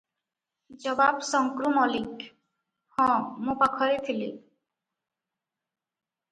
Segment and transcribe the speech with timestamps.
[0.85, 2.31] ଜବାବ ଶଙ୍କ୍ରୁ ମଳିକ-
[2.97, 4.29] ହଁ, ମୁଁ ପାଖରେ ଥିଲି।